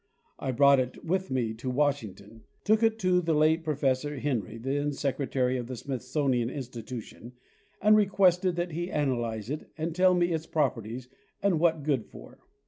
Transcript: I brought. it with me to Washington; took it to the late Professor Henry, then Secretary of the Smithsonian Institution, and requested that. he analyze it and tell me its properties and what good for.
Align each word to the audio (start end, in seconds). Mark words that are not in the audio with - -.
I 0.39 0.51
brought. 0.51 0.79
it 0.79 1.05
with 1.05 1.29
me 1.29 1.53
to 1.53 1.69
Washington; 1.69 2.41
took 2.63 2.81
it 2.81 2.97
to 3.01 3.21
the 3.21 3.35
late 3.35 3.63
Professor 3.63 4.17
Henry, 4.17 4.57
then 4.57 4.93
Secretary 4.93 5.57
of 5.57 5.67
the 5.67 5.75
Smithsonian 5.75 6.49
Institution, 6.49 7.33
and 7.83 7.95
requested 7.95 8.55
that. 8.55 8.71
he 8.71 8.89
analyze 8.89 9.51
it 9.51 9.69
and 9.77 9.93
tell 9.93 10.15
me 10.15 10.31
its 10.33 10.47
properties 10.47 11.07
and 11.43 11.59
what 11.59 11.83
good 11.83 12.07
for. 12.07 12.39